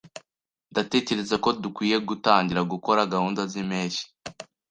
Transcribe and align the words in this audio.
Ndatekereza 0.71 1.35
ko 1.43 1.49
dukwiye 1.63 1.97
gutangira 2.09 2.61
gukora 2.71 3.09
gahunda 3.13 3.41
zimpeshyi. 3.51 4.03